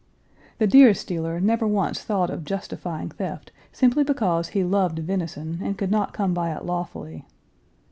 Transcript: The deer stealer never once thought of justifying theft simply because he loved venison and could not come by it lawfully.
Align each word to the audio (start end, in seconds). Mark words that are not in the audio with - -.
The 0.57 0.65
deer 0.65 0.95
stealer 0.95 1.39
never 1.39 1.67
once 1.67 2.01
thought 2.01 2.31
of 2.31 2.43
justifying 2.43 3.11
theft 3.11 3.51
simply 3.71 4.03
because 4.03 4.47
he 4.47 4.63
loved 4.63 4.97
venison 4.97 5.59
and 5.61 5.77
could 5.77 5.91
not 5.91 6.11
come 6.11 6.33
by 6.33 6.51
it 6.55 6.65
lawfully. 6.65 7.27